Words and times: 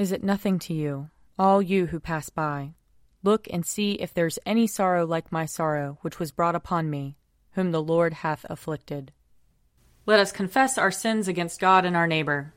Is 0.00 0.12
it 0.12 0.24
nothing 0.24 0.58
to 0.60 0.72
you, 0.72 1.10
all 1.38 1.60
you 1.60 1.84
who 1.84 2.00
pass 2.00 2.30
by? 2.30 2.72
Look 3.22 3.46
and 3.52 3.66
see 3.66 3.92
if 3.92 4.14
there's 4.14 4.38
any 4.46 4.66
sorrow 4.66 5.04
like 5.04 5.30
my 5.30 5.44
sorrow, 5.44 5.98
which 6.00 6.18
was 6.18 6.32
brought 6.32 6.54
upon 6.54 6.88
me, 6.88 7.18
whom 7.50 7.70
the 7.70 7.82
Lord 7.82 8.14
hath 8.14 8.46
afflicted. 8.48 9.12
Let 10.06 10.18
us 10.18 10.32
confess 10.32 10.78
our 10.78 10.90
sins 10.90 11.28
against 11.28 11.60
God 11.60 11.84
and 11.84 11.94
our 11.94 12.06
neighbor. 12.06 12.54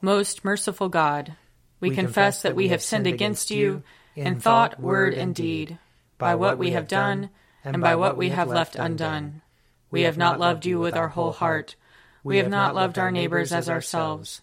Most 0.00 0.44
merciful 0.44 0.88
God, 0.88 1.34
we, 1.80 1.88
we 1.88 1.96
confess, 1.96 2.14
confess 2.14 2.42
that 2.42 2.54
we 2.54 2.68
have 2.68 2.80
sinned 2.80 3.08
against 3.08 3.50
you 3.50 3.82
in 4.14 4.38
thought, 4.38 4.78
word, 4.78 5.14
and 5.14 5.34
deed, 5.34 5.80
by 6.16 6.36
what 6.36 6.58
we 6.58 6.70
have 6.70 6.86
done, 6.86 7.28
and 7.64 7.82
by 7.82 7.96
what 7.96 8.16
we 8.16 8.28
have 8.28 8.46
left 8.46 8.76
undone. 8.76 9.42
We 9.90 10.02
have 10.02 10.16
not 10.16 10.38
loved 10.38 10.64
you 10.64 10.78
with 10.78 10.94
our 10.94 11.08
whole 11.08 11.32
heart. 11.32 11.74
We 12.22 12.36
have 12.36 12.48
not 12.48 12.76
loved 12.76 13.00
our 13.00 13.10
neighbors 13.10 13.52
as 13.52 13.68
ourselves. 13.68 14.42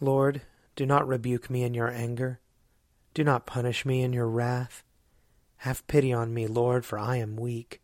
Lord, 0.00 0.42
do 0.76 0.86
not 0.86 1.06
rebuke 1.06 1.48
me 1.48 1.62
in 1.62 1.74
your 1.74 1.90
anger. 1.90 2.40
Do 3.14 3.22
not 3.22 3.46
punish 3.46 3.86
me 3.86 4.02
in 4.02 4.12
your 4.12 4.28
wrath. 4.28 4.82
Have 5.58 5.86
pity 5.86 6.12
on 6.12 6.34
me, 6.34 6.46
Lord, 6.46 6.84
for 6.84 6.98
I 6.98 7.16
am 7.16 7.36
weak. 7.36 7.80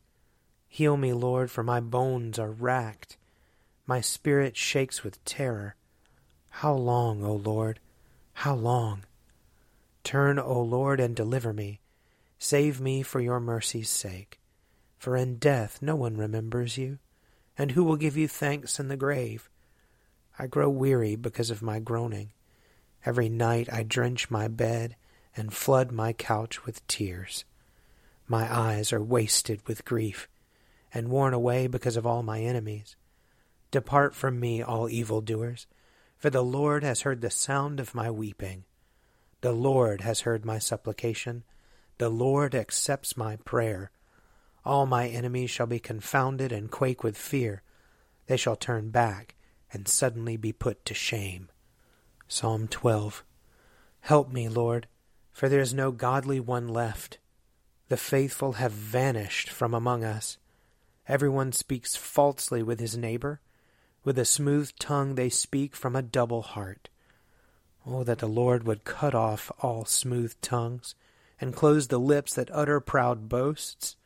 Heal 0.69 0.97
me, 0.97 1.13
Lord, 1.13 1.51
for 1.51 1.63
my 1.63 1.81
bones 1.81 2.39
are 2.39 2.51
racked. 2.51 3.17
My 3.87 4.01
spirit 4.01 4.57
shakes 4.57 5.03
with 5.03 5.25
terror. 5.25 5.77
How 6.49 6.75
long, 6.75 7.25
O 7.25 7.35
Lord? 7.35 7.81
How 8.35 8.55
long? 8.55 9.05
Turn, 10.05 10.39
O 10.39 10.61
Lord, 10.61 11.01
and 11.01 11.15
deliver 11.15 11.53
me. 11.53 11.81
Save 12.39 12.81
me 12.81 13.03
for 13.03 13.21
your 13.21 13.41
mercy's 13.41 13.91
sake. 13.91 14.41
For 14.99 15.17
in 15.17 15.37
death 15.37 15.81
no 15.81 15.97
one 15.97 16.17
remembers 16.17 16.77
you. 16.77 16.99
And 17.57 17.73
who 17.73 17.85
will 17.85 17.97
give 17.97 18.17
you 18.17 18.29
thanks 18.29 18.81
in 18.81 18.89
the 18.89 18.97
grave? 18.97 19.49
I 20.41 20.47
grow 20.47 20.71
weary 20.71 21.17
because 21.17 21.51
of 21.51 21.61
my 21.61 21.81
groaning. 21.81 22.31
Every 23.05 23.29
night 23.29 23.71
I 23.71 23.83
drench 23.83 24.31
my 24.31 24.49
bed 24.49 24.97
and 25.37 25.53
flood 25.53 25.93
my 25.93 26.15
couch 26.15 26.65
with 26.65 26.87
tears. 26.87 27.45
My 28.27 28.51
eyes 28.51 28.91
are 28.91 29.03
wasted 29.03 29.61
with 29.69 29.85
grief 29.85 30.31
and 30.95 31.11
worn 31.11 31.35
away 31.35 31.67
because 31.67 31.95
of 31.99 32.07
all 32.07 32.23
my 32.23 32.41
enemies. 32.41 32.97
Depart 33.71 34.15
from 34.15 34.41
me, 34.41 34.63
all 34.63 34.89
evildoers, 34.89 35.67
for 36.17 36.31
the 36.31 36.43
Lord 36.43 36.83
has 36.85 37.03
heard 37.03 37.21
the 37.21 37.31
sound 37.31 37.79
of 37.79 37.95
my 37.95 38.11
weeping. 38.11 38.65
The 39.43 39.53
Lord 39.53 40.01
has 40.01 40.21
heard 40.21 40.47
my 40.47 40.59
supplication. 40.59 41.45
The 41.99 42.09
Lord 42.09 42.55
accepts 42.55 43.15
my 43.15 43.37
prayer. 43.37 43.91
All 44.65 44.87
my 44.87 45.07
enemies 45.07 45.51
shall 45.51 45.67
be 45.67 45.81
confounded 45.81 46.51
and 46.51 46.71
quake 46.71 47.05
with 47.05 47.19
fear. 47.19 47.61
They 48.27 48.39
shall 48.39 48.57
turn 48.57 48.89
back 48.89 49.35
and 49.73 49.87
suddenly 49.87 50.37
be 50.37 50.53
put 50.53 50.85
to 50.85 50.95
shame. 50.95 51.49
Psalm 52.29 52.69
12 52.69 53.25
Help 54.03 54.33
me, 54.33 54.49
Lord, 54.49 54.87
for 55.33 55.49
there 55.49 55.61
is 55.61 55.75
no 55.75 55.91
godly 55.91 56.41
one 56.41 56.69
left. 56.69 57.19
The 57.89 57.97
faithful 57.97 58.53
have 58.53 58.73
vanished 58.73 59.51
from 59.51 59.75
among 59.75 60.05
us. 60.05 60.39
Everyone 61.09 61.53
speaks 61.53 61.97
falsely 61.97 62.63
with 62.63 62.79
his 62.79 62.97
neighbor. 62.97 63.41
With 64.05 64.19
a 64.19 64.25
smooth 64.25 64.71
tongue 64.79 65.17
they 65.17 65.29
speak 65.29 65.75
from 65.75 65.97
a 65.97 66.03
double 66.03 66.43
heart. 66.43 66.89
Oh, 67.87 68.05
that 68.05 68.19
the 68.19 68.29
Lord 68.29 68.65
would 68.65 68.85
cut 68.85 69.15
off 69.15 69.51
all 69.61 69.85
smooth 69.85 70.35
tongues, 70.41 70.95
and 71.41 71.57
close 71.57 71.89
the 71.89 71.99
lips 71.99 72.35
that 72.35 72.51
utter 72.53 72.81
proud 72.81 73.29
boasts. 73.29 73.97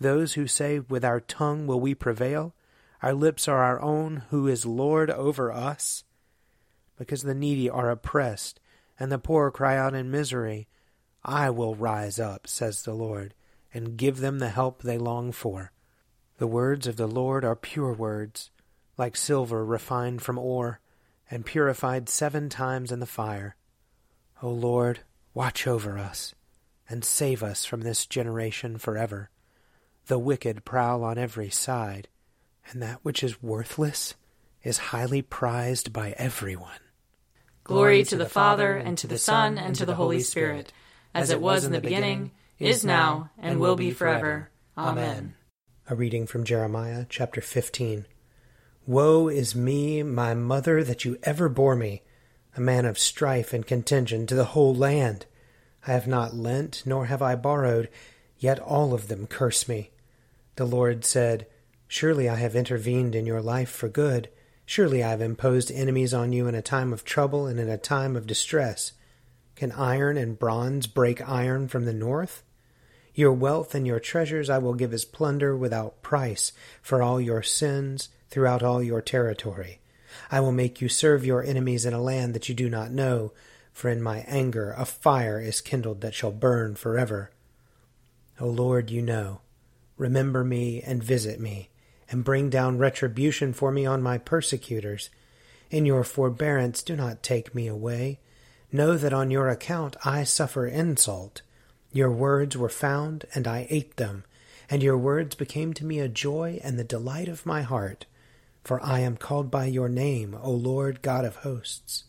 Those 0.00 0.34
who 0.34 0.46
say, 0.46 0.78
With 0.78 1.04
our 1.04 1.20
tongue 1.20 1.66
will 1.66 1.80
we 1.80 1.94
prevail, 1.94 2.54
our 3.02 3.14
lips 3.14 3.46
are 3.46 3.62
our 3.62 3.80
own, 3.80 4.24
who 4.30 4.48
is 4.48 4.66
Lord 4.66 5.10
over 5.10 5.52
us. 5.52 6.04
Because 6.96 7.22
the 7.22 7.34
needy 7.34 7.70
are 7.70 7.90
oppressed, 7.90 8.58
and 8.98 9.12
the 9.12 9.18
poor 9.18 9.50
cry 9.50 9.76
out 9.76 9.94
in 9.94 10.10
misery. 10.10 10.66
I 11.24 11.50
will 11.50 11.76
rise 11.76 12.18
up, 12.18 12.48
says 12.48 12.82
the 12.82 12.94
Lord, 12.94 13.34
and 13.72 13.96
give 13.96 14.18
them 14.18 14.40
the 14.40 14.48
help 14.48 14.82
they 14.82 14.98
long 14.98 15.30
for. 15.30 15.70
The 16.38 16.46
words 16.46 16.86
of 16.86 16.96
the 16.96 17.06
Lord 17.06 17.44
are 17.44 17.54
pure 17.54 17.92
words, 17.92 18.50
like 18.96 19.16
silver 19.16 19.64
refined 19.64 20.22
from 20.22 20.38
ore, 20.38 20.80
and 21.30 21.46
purified 21.46 22.08
seven 22.08 22.48
times 22.48 22.90
in 22.90 22.98
the 22.98 23.06
fire. 23.06 23.54
O 24.42 24.50
Lord, 24.50 25.00
watch 25.34 25.66
over 25.66 25.98
us, 25.98 26.34
and 26.88 27.04
save 27.04 27.42
us 27.44 27.64
from 27.64 27.82
this 27.82 28.06
generation 28.06 28.78
forever. 28.78 29.30
The 30.06 30.18
wicked 30.18 30.64
prowl 30.64 31.04
on 31.04 31.18
every 31.18 31.50
side 31.50 32.08
and 32.70 32.82
that 32.82 33.00
which 33.02 33.22
is 33.22 33.42
worthless 33.42 34.14
is 34.62 34.78
highly 34.78 35.22
prized 35.22 35.92
by 35.92 36.14
everyone. 36.18 36.80
Glory 37.64 38.02
to 38.04 38.16
the 38.16 38.28
Father, 38.28 38.76
and 38.76 38.96
to 38.98 39.06
the 39.06 39.18
Son, 39.18 39.58
and 39.58 39.74
to 39.76 39.84
the 39.84 39.94
Holy 39.94 40.20
Spirit, 40.20 40.72
as 41.14 41.30
it 41.30 41.40
was 41.40 41.64
in 41.64 41.72
the 41.72 41.80
beginning, 41.80 42.30
is 42.58 42.84
now, 42.84 43.30
and 43.38 43.60
will 43.60 43.76
be 43.76 43.90
forever. 43.90 44.50
Amen. 44.76 45.34
A 45.88 45.94
reading 45.94 46.26
from 46.26 46.44
Jeremiah 46.44 47.06
chapter 47.08 47.40
15. 47.40 48.06
Woe 48.86 49.28
is 49.28 49.54
me, 49.54 50.02
my 50.02 50.34
mother, 50.34 50.82
that 50.82 51.04
you 51.04 51.18
ever 51.22 51.48
bore 51.48 51.76
me, 51.76 52.02
a 52.56 52.60
man 52.60 52.86
of 52.86 52.98
strife 52.98 53.52
and 53.52 53.66
contention 53.66 54.26
to 54.26 54.34
the 54.34 54.46
whole 54.46 54.74
land. 54.74 55.26
I 55.86 55.92
have 55.92 56.06
not 56.06 56.34
lent, 56.34 56.82
nor 56.86 57.06
have 57.06 57.22
I 57.22 57.34
borrowed, 57.36 57.88
yet 58.38 58.58
all 58.58 58.94
of 58.94 59.08
them 59.08 59.26
curse 59.26 59.68
me. 59.68 59.90
The 60.56 60.64
Lord 60.64 61.04
said, 61.04 61.46
Surely 61.88 62.28
I 62.28 62.36
have 62.36 62.54
intervened 62.54 63.14
in 63.14 63.24
your 63.24 63.40
life 63.40 63.70
for 63.70 63.88
good. 63.88 64.28
Surely 64.66 65.02
I 65.02 65.08
have 65.08 65.22
imposed 65.22 65.70
enemies 65.70 66.12
on 66.12 66.32
you 66.32 66.46
in 66.46 66.54
a 66.54 66.60
time 66.60 66.92
of 66.92 67.02
trouble 67.02 67.46
and 67.46 67.58
in 67.58 67.70
a 67.70 67.78
time 67.78 68.14
of 68.14 68.26
distress. 68.26 68.92
Can 69.56 69.72
iron 69.72 70.18
and 70.18 70.38
bronze 70.38 70.86
break 70.86 71.26
iron 71.26 71.66
from 71.66 71.86
the 71.86 71.94
north? 71.94 72.42
Your 73.14 73.32
wealth 73.32 73.74
and 73.74 73.86
your 73.86 73.98
treasures 73.98 74.50
I 74.50 74.58
will 74.58 74.74
give 74.74 74.92
as 74.92 75.06
plunder 75.06 75.56
without 75.56 76.02
price 76.02 76.52
for 76.82 77.02
all 77.02 77.20
your 77.20 77.42
sins 77.42 78.10
throughout 78.28 78.62
all 78.62 78.82
your 78.82 79.00
territory. 79.00 79.80
I 80.30 80.40
will 80.40 80.52
make 80.52 80.82
you 80.82 80.88
serve 80.90 81.24
your 81.24 81.42
enemies 81.42 81.86
in 81.86 81.94
a 81.94 82.02
land 82.02 82.34
that 82.34 82.50
you 82.50 82.54
do 82.54 82.68
not 82.68 82.92
know, 82.92 83.32
for 83.72 83.88
in 83.88 84.02
my 84.02 84.18
anger 84.28 84.74
a 84.76 84.84
fire 84.84 85.40
is 85.40 85.62
kindled 85.62 86.02
that 86.02 86.14
shall 86.14 86.32
burn 86.32 86.74
forever. 86.74 87.30
O 88.38 88.46
Lord, 88.46 88.90
you 88.90 89.00
know. 89.00 89.40
Remember 89.96 90.44
me 90.44 90.82
and 90.82 91.02
visit 91.02 91.40
me 91.40 91.70
and 92.10 92.24
bring 92.24 92.50
down 92.50 92.78
retribution 92.78 93.52
for 93.52 93.70
me 93.70 93.84
on 93.84 94.02
my 94.02 94.18
persecutors. 94.18 95.10
In 95.70 95.84
your 95.84 96.04
forbearance 96.04 96.82
do 96.82 96.96
not 96.96 97.22
take 97.22 97.54
me 97.54 97.66
away. 97.66 98.18
Know 98.72 98.96
that 98.96 99.12
on 99.12 99.30
your 99.30 99.48
account 99.48 99.96
I 100.04 100.24
suffer 100.24 100.66
insult. 100.66 101.42
Your 101.92 102.10
words 102.10 102.56
were 102.56 102.68
found, 102.68 103.24
and 103.34 103.46
I 103.46 103.66
ate 103.70 103.96
them, 103.96 104.24
and 104.70 104.82
your 104.82 104.98
words 104.98 105.34
became 105.34 105.72
to 105.74 105.84
me 105.84 106.00
a 106.00 106.08
joy 106.08 106.60
and 106.62 106.78
the 106.78 106.84
delight 106.84 107.28
of 107.28 107.46
my 107.46 107.62
heart. 107.62 108.06
For 108.64 108.82
I 108.84 109.00
am 109.00 109.16
called 109.16 109.50
by 109.50 109.66
your 109.66 109.88
name, 109.88 110.36
O 110.42 110.50
Lord 110.50 111.00
God 111.00 111.24
of 111.24 111.36
hosts. 111.36 112.04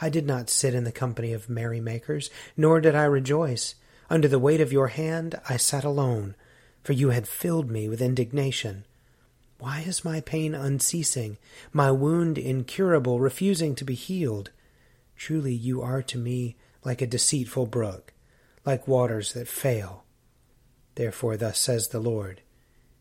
I 0.00 0.08
did 0.08 0.26
not 0.26 0.50
sit 0.50 0.74
in 0.74 0.82
the 0.82 0.90
company 0.90 1.32
of 1.32 1.48
merrymakers, 1.48 2.30
nor 2.56 2.80
did 2.80 2.96
I 2.96 3.04
rejoice. 3.04 3.76
Under 4.10 4.26
the 4.26 4.40
weight 4.40 4.60
of 4.60 4.72
your 4.72 4.88
hand 4.88 5.40
I 5.48 5.56
sat 5.56 5.84
alone, 5.84 6.34
for 6.82 6.92
you 6.92 7.10
had 7.10 7.28
filled 7.28 7.70
me 7.70 7.88
with 7.88 8.02
indignation. 8.02 8.84
Why 9.62 9.84
is 9.86 10.04
my 10.04 10.20
pain 10.20 10.56
unceasing, 10.56 11.38
my 11.72 11.92
wound 11.92 12.36
incurable, 12.36 13.20
refusing 13.20 13.76
to 13.76 13.84
be 13.84 13.94
healed? 13.94 14.50
Truly 15.14 15.54
you 15.54 15.80
are 15.82 16.02
to 16.02 16.18
me 16.18 16.56
like 16.82 17.00
a 17.00 17.06
deceitful 17.06 17.66
brook, 17.66 18.12
like 18.66 18.88
waters 18.88 19.34
that 19.34 19.46
fail. 19.46 20.02
Therefore 20.96 21.36
thus 21.36 21.60
says 21.60 21.86
the 21.86 22.00
Lord, 22.00 22.40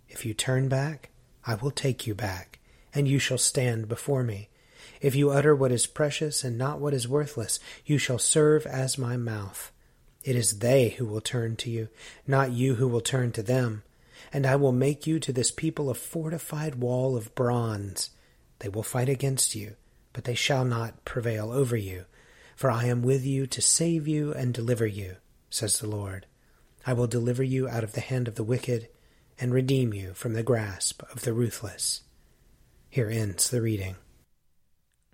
If 0.08 0.24
you 0.24 0.36
turn 0.36 0.70
back, 0.70 1.10
I 1.48 1.56
will 1.56 1.72
take 1.72 2.06
you 2.06 2.14
back, 2.14 2.60
and 2.94 3.08
you 3.08 3.18
shall 3.18 3.40
stand 3.40 3.90
before 3.90 4.22
me. 4.22 4.50
If 5.02 5.16
you 5.16 5.32
utter 5.32 5.56
what 5.56 5.72
is 5.72 5.88
precious 5.88 6.44
and 6.44 6.60
not 6.60 6.80
what 6.80 6.94
is 6.94 7.08
worthless, 7.08 7.60
you 7.88 7.98
shall 7.98 8.20
serve 8.20 8.68
as 8.68 9.00
my 9.00 9.18
mouth. 9.18 9.72
It 10.24 10.36
is 10.36 10.60
they 10.60 10.90
who 10.90 11.08
will 11.08 11.22
turn 11.22 11.56
to 11.56 11.72
you, 11.72 11.88
not 12.28 12.52
you 12.52 12.76
who 12.76 12.88
will 12.88 13.02
turn 13.02 13.32
to 13.32 13.42
them. 13.42 13.82
And 14.34 14.46
I 14.46 14.56
will 14.56 14.72
make 14.72 15.06
you 15.06 15.20
to 15.20 15.34
this 15.34 15.52
people 15.52 15.90
a 15.90 15.94
fortified 15.94 16.76
wall 16.76 17.18
of 17.18 17.36
bronze. 17.36 18.12
They 18.60 18.70
will 18.70 18.84
fight 18.84 19.10
against 19.10 19.56
you, 19.56 19.76
but 20.14 20.24
they 20.24 20.36
shall 20.36 20.64
not 20.64 21.04
prevail 21.04 21.52
over 21.52 21.76
you. 21.76 22.06
For 22.56 22.70
I 22.70 22.86
am 22.86 23.02
with 23.02 23.26
you 23.26 23.48
to 23.48 23.62
save 23.62 24.08
you 24.08 24.34
and 24.34 24.54
deliver 24.54 24.86
you, 24.86 25.18
says 25.50 25.80
the 25.80 25.88
Lord. 25.88 26.28
I 26.86 26.94
will 26.94 27.08
deliver 27.08 27.44
you 27.44 27.68
out 27.68 27.84
of 27.84 27.94
the 27.94 28.02
hand 28.02 28.28
of 28.28 28.36
the 28.36 28.44
wicked, 28.44 28.88
and 29.40 29.54
redeem 29.54 29.94
you 29.94 30.14
from 30.14 30.34
the 30.34 30.44
grasp 30.44 31.02
of 31.12 31.22
the 31.22 31.34
ruthless. 31.34 32.04
Here 32.90 33.10
ends 33.10 33.50
the 33.50 33.62
reading. 33.62 33.96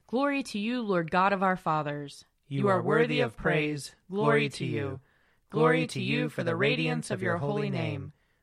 Glory 0.07 0.43
to 0.43 0.59
you, 0.59 0.81
Lord 0.81 1.11
God 1.11 1.33
of 1.33 1.43
our 1.43 1.55
fathers. 1.55 2.25
You 2.47 2.69
are 2.69 2.81
worthy 2.81 3.21
of 3.21 3.35
praise. 3.35 3.93
Glory 4.09 4.49
to 4.49 4.65
you. 4.65 4.99
Glory 5.49 5.87
to 5.87 6.01
you 6.01 6.29
for 6.29 6.43
the 6.43 6.55
radiance 6.55 7.11
of 7.11 7.21
your 7.21 7.37
holy 7.37 7.69
name. 7.69 8.13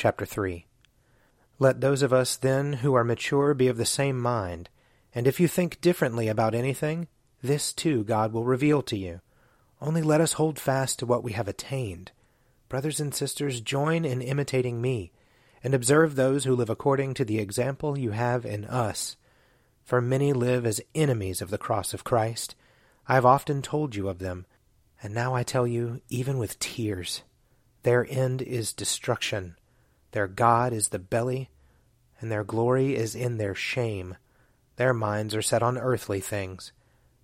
chapter 0.00 0.24
3. 0.24 0.64
Let 1.58 1.82
those 1.82 2.00
of 2.00 2.10
us 2.10 2.38
then 2.38 2.72
who 2.72 2.94
are 2.94 3.04
mature 3.04 3.52
be 3.52 3.68
of 3.68 3.76
the 3.76 3.84
same 3.84 4.18
mind, 4.18 4.70
and 5.14 5.26
if 5.26 5.38
you 5.38 5.46
think 5.46 5.78
differently 5.82 6.26
about 6.26 6.54
anything, 6.54 7.06
this 7.42 7.70
too 7.74 8.02
God 8.02 8.32
will 8.32 8.44
reveal 8.44 8.80
to 8.84 8.96
you. 8.96 9.20
Only 9.78 10.00
let 10.00 10.22
us 10.22 10.32
hold 10.32 10.58
fast 10.58 10.98
to 11.00 11.06
what 11.06 11.22
we 11.22 11.32
have 11.32 11.48
attained. 11.48 12.12
Brothers 12.70 12.98
and 12.98 13.14
sisters, 13.14 13.60
join 13.60 14.06
in 14.06 14.22
imitating 14.22 14.80
me, 14.80 15.12
and 15.62 15.74
observe 15.74 16.16
those 16.16 16.44
who 16.44 16.56
live 16.56 16.70
according 16.70 17.12
to 17.12 17.24
the 17.26 17.38
example 17.38 17.98
you 17.98 18.12
have 18.12 18.46
in 18.46 18.64
us. 18.64 19.18
For 19.84 20.00
many 20.00 20.32
live 20.32 20.64
as 20.64 20.80
enemies 20.94 21.42
of 21.42 21.50
the 21.50 21.58
cross 21.58 21.92
of 21.92 22.04
Christ. 22.04 22.54
I 23.06 23.16
have 23.16 23.26
often 23.26 23.60
told 23.60 23.94
you 23.94 24.08
of 24.08 24.18
them, 24.18 24.46
and 25.02 25.12
now 25.12 25.34
I 25.34 25.42
tell 25.42 25.66
you, 25.66 26.00
even 26.08 26.38
with 26.38 26.58
tears. 26.58 27.20
Their 27.82 28.06
end 28.08 28.40
is 28.40 28.72
destruction. 28.72 29.56
Their 30.12 30.26
God 30.26 30.72
is 30.72 30.88
the 30.88 30.98
belly, 30.98 31.50
and 32.20 32.30
their 32.30 32.44
glory 32.44 32.94
is 32.96 33.14
in 33.14 33.38
their 33.38 33.54
shame. 33.54 34.16
Their 34.76 34.94
minds 34.94 35.34
are 35.34 35.42
set 35.42 35.62
on 35.62 35.78
earthly 35.78 36.20
things, 36.20 36.72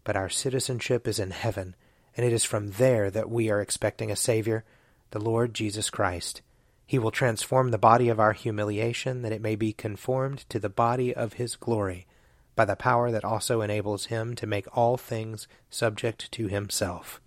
but 0.05 0.17
our 0.17 0.29
citizenship 0.29 1.09
is 1.09 1.19
in 1.19 1.31
heaven, 1.31 1.75
and 2.17 2.25
it 2.25 2.33
is 2.33 2.45
from 2.45 2.73
there 2.73 3.11
that 3.11 3.31
we 3.31 3.51
are 3.51 3.61
expecting 3.61 4.11
a 4.11 4.17
Savior, 4.17 4.65
the 5.11 5.21
Lord 5.21 5.55
Jesus 5.55 5.91
Christ. 5.91 6.43
He 6.87 6.99
will 6.99 7.11
transform 7.11 7.71
the 7.71 7.79
body 7.79 8.09
of 8.09 8.21
our 8.21 8.33
humiliation 8.33 9.23
that 9.23 9.33
it 9.33 9.43
may 9.43 9.57
be 9.57 9.73
conformed 9.73 10.49
to 10.49 10.61
the 10.61 10.69
body 10.69 11.15
of 11.15 11.35
his 11.35 11.57
glory 11.57 12.07
by 12.55 12.65
the 12.65 12.77
power 12.77 13.11
that 13.11 13.25
also 13.25 13.61
enables 13.61 14.07
him 14.07 14.35
to 14.37 14.47
make 14.47 14.77
all 14.77 14.97
things 14.97 15.49
subject 15.69 16.31
to 16.33 16.47
himself. 16.47 17.21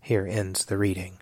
Here 0.00 0.26
ends 0.26 0.64
the 0.64 0.76
reading. 0.76 1.21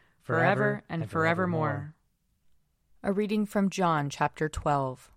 forever 0.23 0.83
and 0.87 1.09
forevermore. 1.09 1.95
A 3.03 3.11
reading 3.11 3.45
from 3.45 3.69
John 3.69 4.09
chapter 4.09 4.47
12. 4.47 5.11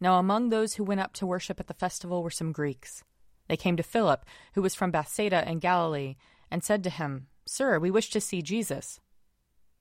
Now 0.00 0.18
among 0.18 0.48
those 0.48 0.74
who 0.74 0.84
went 0.84 1.00
up 1.00 1.12
to 1.14 1.26
worship 1.26 1.58
at 1.58 1.66
the 1.66 1.74
festival 1.74 2.22
were 2.22 2.30
some 2.30 2.52
Greeks. 2.52 3.02
They 3.48 3.56
came 3.56 3.76
to 3.76 3.82
Philip, 3.82 4.24
who 4.54 4.62
was 4.62 4.74
from 4.74 4.90
Bethsaida 4.90 5.48
in 5.48 5.58
Galilee, 5.58 6.16
and 6.50 6.62
said 6.62 6.84
to 6.84 6.90
him, 6.90 7.26
Sir, 7.46 7.78
we 7.78 7.90
wish 7.90 8.10
to 8.10 8.20
see 8.20 8.40
Jesus. 8.40 9.00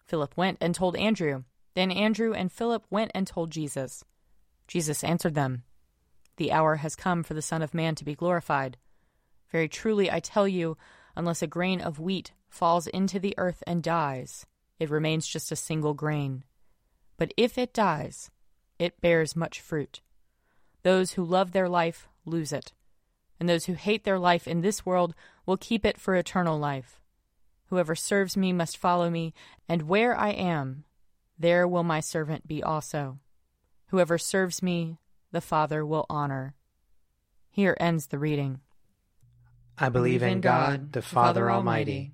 Philip 0.05 0.35
went 0.35 0.57
and 0.59 0.73
told 0.73 0.95
Andrew. 0.97 1.43
Then 1.75 1.91
Andrew 1.91 2.33
and 2.33 2.51
Philip 2.51 2.85
went 2.89 3.11
and 3.15 3.25
told 3.25 3.51
Jesus. 3.51 4.03
Jesus 4.67 5.03
answered 5.03 5.35
them, 5.35 5.63
The 6.37 6.51
hour 6.51 6.77
has 6.77 6.95
come 6.95 7.23
for 7.23 7.33
the 7.33 7.41
Son 7.41 7.61
of 7.61 7.73
Man 7.73 7.95
to 7.95 8.05
be 8.05 8.15
glorified. 8.15 8.77
Very 9.51 9.69
truly 9.69 10.11
I 10.11 10.19
tell 10.19 10.47
you, 10.47 10.77
unless 11.15 11.41
a 11.41 11.47
grain 11.47 11.79
of 11.79 11.99
wheat 11.99 12.31
falls 12.53 12.85
into 12.87 13.19
the 13.19 13.33
earth 13.37 13.63
and 13.65 13.81
dies, 13.81 14.45
it 14.79 14.89
remains 14.89 15.27
just 15.27 15.51
a 15.51 15.55
single 15.55 15.93
grain. 15.93 16.43
But 17.17 17.33
if 17.35 17.57
it 17.57 17.73
dies, 17.73 18.29
it 18.77 19.01
bears 19.01 19.35
much 19.35 19.59
fruit. 19.59 20.01
Those 20.83 21.13
who 21.13 21.23
love 21.23 21.51
their 21.51 21.67
life 21.67 22.07
lose 22.25 22.51
it, 22.51 22.73
and 23.39 23.49
those 23.49 23.65
who 23.65 23.73
hate 23.73 24.03
their 24.03 24.19
life 24.19 24.47
in 24.47 24.61
this 24.61 24.85
world 24.85 25.15
will 25.45 25.57
keep 25.57 25.85
it 25.85 25.99
for 25.99 26.15
eternal 26.15 26.59
life. 26.59 27.01
Whoever 27.67 27.95
serves 27.95 28.37
me 28.37 28.53
must 28.53 28.77
follow 28.77 29.09
me, 29.09 29.33
and 29.67 29.83
where 29.83 30.15
I 30.15 30.29
am, 30.29 30.83
there 31.39 31.67
will 31.67 31.83
my 31.83 32.01
servant 32.01 32.47
be 32.47 32.61
also. 32.61 33.19
Whoever 33.87 34.17
serves 34.17 34.61
me, 34.61 34.99
the 35.31 35.41
Father 35.41 35.83
will 35.85 36.05
honor. 36.09 36.53
Here 37.49 37.75
ends 37.79 38.07
the 38.07 38.19
reading. 38.19 38.59
I 39.77 39.89
believe 39.89 40.21
in 40.21 40.39
God, 40.39 40.91
the 40.91 41.01
Father 41.01 41.49
Almighty, 41.49 42.13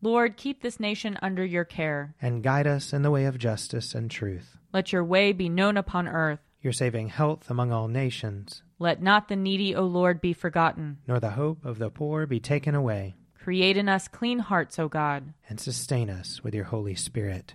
Lord, 0.00 0.36
keep 0.36 0.62
this 0.62 0.78
nation 0.78 1.18
under 1.20 1.44
your 1.44 1.64
care. 1.64 2.14
And 2.22 2.42
guide 2.42 2.68
us 2.68 2.92
in 2.92 3.02
the 3.02 3.10
way 3.10 3.24
of 3.24 3.36
justice 3.36 3.94
and 3.94 4.10
truth. 4.10 4.56
Let 4.72 4.92
your 4.92 5.04
way 5.04 5.32
be 5.32 5.48
known 5.48 5.76
upon 5.76 6.06
earth. 6.06 6.38
Your 6.60 6.72
saving 6.72 7.08
health 7.08 7.50
among 7.50 7.72
all 7.72 7.88
nations. 7.88 8.62
Let 8.78 9.02
not 9.02 9.28
the 9.28 9.36
needy, 9.36 9.74
O 9.74 9.82
Lord, 9.82 10.20
be 10.20 10.32
forgotten. 10.32 10.98
Nor 11.08 11.18
the 11.18 11.30
hope 11.30 11.64
of 11.64 11.78
the 11.78 11.90
poor 11.90 12.26
be 12.26 12.38
taken 12.38 12.76
away. 12.76 13.16
Create 13.42 13.76
in 13.76 13.88
us 13.88 14.06
clean 14.06 14.38
hearts, 14.38 14.78
O 14.78 14.88
God. 14.88 15.34
And 15.48 15.58
sustain 15.58 16.10
us 16.10 16.44
with 16.44 16.54
your 16.54 16.64
Holy 16.64 16.94
Spirit. 16.94 17.54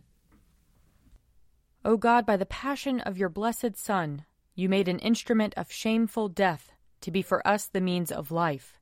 O 1.85 1.95
God, 1.95 2.25
by 2.25 2.35
the 2.35 2.45
passion 2.45 2.99
of 3.01 3.17
your 3.17 3.29
blessed 3.29 3.77
Son, 3.77 4.25
you 4.55 4.67
made 4.67 4.87
an 4.87 4.99
instrument 4.99 5.53
of 5.55 5.71
shameful 5.71 6.27
death 6.27 6.71
to 7.01 7.11
be 7.11 7.21
for 7.21 7.45
us 7.47 7.67
the 7.67 7.81
means 7.81 8.11
of 8.11 8.31
life. 8.31 8.79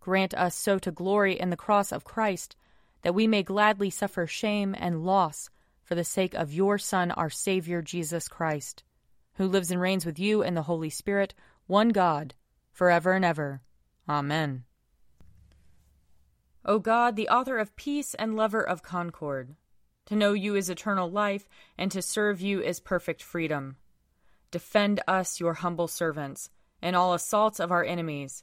Grant 0.00 0.34
us 0.34 0.54
so 0.54 0.78
to 0.78 0.92
glory 0.92 1.38
in 1.38 1.50
the 1.50 1.56
cross 1.56 1.90
of 1.90 2.04
Christ 2.04 2.54
that 3.02 3.14
we 3.14 3.26
may 3.26 3.42
gladly 3.42 3.90
suffer 3.90 4.26
shame 4.26 4.74
and 4.78 5.04
loss 5.04 5.50
for 5.82 5.94
the 5.94 6.04
sake 6.04 6.34
of 6.34 6.52
your 6.52 6.78
Son, 6.78 7.10
our 7.12 7.30
Savior, 7.30 7.80
Jesus 7.80 8.28
Christ, 8.28 8.82
who 9.34 9.46
lives 9.46 9.70
and 9.70 9.80
reigns 9.80 10.04
with 10.04 10.18
you 10.18 10.42
in 10.42 10.54
the 10.54 10.62
Holy 10.62 10.90
Spirit, 10.90 11.34
one 11.66 11.90
God, 11.90 12.34
forever 12.72 13.12
and 13.12 13.24
ever. 13.24 13.62
Amen. 14.08 14.64
O 16.64 16.80
God, 16.80 17.14
the 17.14 17.28
author 17.28 17.58
of 17.58 17.76
peace 17.76 18.14
and 18.14 18.34
lover 18.34 18.62
of 18.62 18.82
concord, 18.82 19.54
to 20.06 20.16
know 20.16 20.32
you 20.32 20.56
is 20.56 20.68
eternal 20.68 21.10
life, 21.10 21.48
and 21.78 21.92
to 21.92 22.02
serve 22.02 22.40
you 22.40 22.60
is 22.60 22.80
perfect 22.80 23.22
freedom. 23.22 23.76
Defend 24.50 25.00
us, 25.06 25.38
your 25.38 25.54
humble 25.54 25.88
servants, 25.88 26.50
in 26.82 26.94
all 26.94 27.14
assaults 27.14 27.60
of 27.60 27.70
our 27.70 27.84
enemies, 27.84 28.42